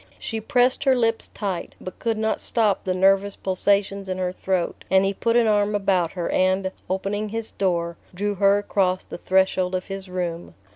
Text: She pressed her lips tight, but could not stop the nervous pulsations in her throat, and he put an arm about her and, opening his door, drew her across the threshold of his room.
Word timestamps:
She 0.17 0.41
pressed 0.41 0.83
her 0.85 0.95
lips 0.95 1.27
tight, 1.27 1.75
but 1.79 1.99
could 1.99 2.17
not 2.17 2.41
stop 2.41 2.83
the 2.85 2.95
nervous 2.95 3.35
pulsations 3.35 4.09
in 4.09 4.17
her 4.17 4.31
throat, 4.31 4.83
and 4.89 5.05
he 5.05 5.13
put 5.13 5.35
an 5.37 5.45
arm 5.45 5.75
about 5.75 6.13
her 6.13 6.27
and, 6.31 6.71
opening 6.89 7.29
his 7.29 7.51
door, 7.51 7.97
drew 8.11 8.33
her 8.33 8.57
across 8.57 9.03
the 9.03 9.19
threshold 9.19 9.75
of 9.75 9.85
his 9.85 10.09
room. 10.09 10.55